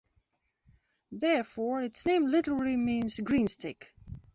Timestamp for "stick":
3.47-3.93